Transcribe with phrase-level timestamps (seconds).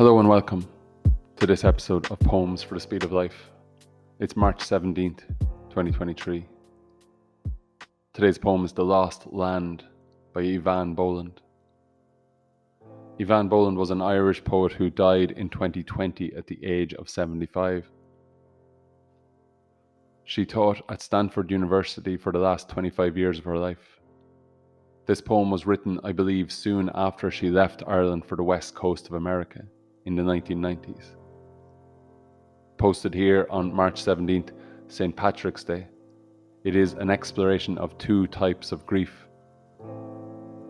[0.00, 0.66] Hello and welcome
[1.36, 3.50] to this episode of Poems for the Speed of Life.
[4.18, 5.28] It's March 17th,
[5.68, 6.46] 2023.
[8.14, 9.84] Today's poem is The Lost Land
[10.32, 11.42] by Eavan Boland.
[13.18, 17.86] Eavan Boland was an Irish poet who died in 2020 at the age of 75.
[20.24, 24.00] She taught at Stanford University for the last 25 years of her life.
[25.04, 29.06] This poem was written, I believe, soon after she left Ireland for the west coast
[29.06, 29.64] of America
[30.04, 31.16] in the 1990s.
[32.78, 34.50] Posted here on March 17th,
[34.88, 35.14] St.
[35.14, 35.86] Patrick's Day,
[36.64, 39.26] it is an exploration of two types of grief.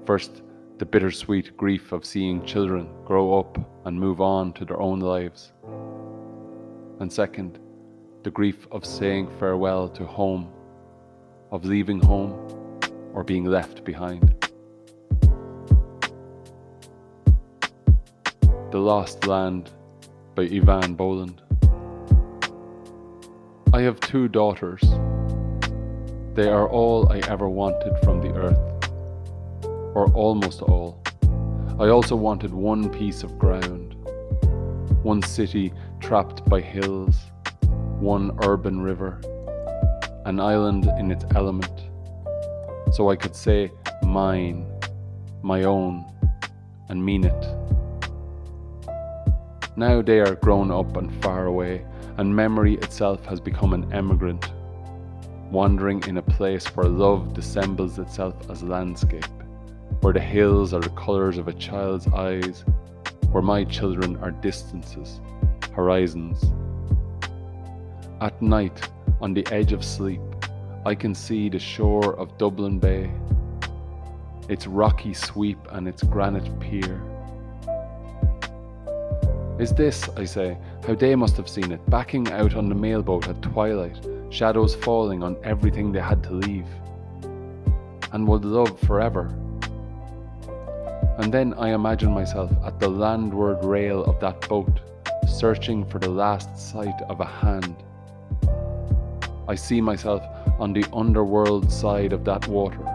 [0.06, 0.42] First,
[0.78, 5.52] the bittersweet grief of seeing children grow up and move on to their own lives.
[7.00, 7.58] And second,
[8.22, 10.52] the grief of saying farewell to home,
[11.50, 12.34] of leaving home
[13.14, 14.49] or being left behind.
[18.70, 19.72] The Lost Land
[20.36, 21.42] by Eavan Boland.
[23.72, 24.80] I have two daughters.
[26.34, 28.88] They are all I ever wanted from the earth,
[29.96, 31.02] or almost all.
[31.80, 33.96] I also wanted one piece of ground,
[35.02, 37.16] one city trapped by hills,
[37.98, 39.20] one urban river,
[40.26, 41.90] an island in its element,
[42.92, 43.72] so I could say
[44.04, 44.64] mine,
[45.42, 46.04] my own,
[46.88, 47.79] and mean it.
[49.80, 51.86] Now they are grown up and far away,
[52.18, 54.52] and memory itself has become an emigrant,
[55.50, 59.24] wandering in a place where love dissembles itself as landscape,
[60.02, 62.62] where the hills are the colours of a child's eyes,
[63.30, 65.18] where my children are distances,
[65.72, 66.44] horizons.
[68.20, 68.86] At night,
[69.22, 70.20] on the edge of sleep,
[70.84, 73.10] I can see the shore of Dublin Bay,
[74.46, 77.00] its rocky sweep and its granite pier.
[79.60, 83.28] Is this, I say, how they must have seen it, backing out on the mailboat
[83.28, 83.94] at twilight,
[84.30, 86.66] shadows falling on everything they had to leave?
[88.12, 89.26] And would love forever?
[91.18, 94.80] And then I imagine myself at the landward rail of that boat,
[95.28, 97.76] searching for the last sight of a hand.
[99.46, 100.22] I see myself
[100.58, 102.88] on the underworld side of that water,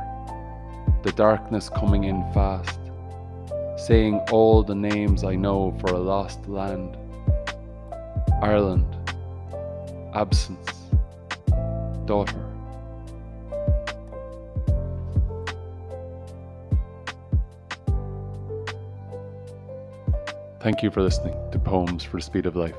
[1.04, 2.80] the darkness coming in fast
[3.86, 6.98] saying all the names I know for a lost land
[8.42, 8.86] Ireland,
[10.16, 10.72] absence,
[12.06, 12.42] daughter.
[20.60, 22.74] Thank you for listening to Poems for Speed of Life.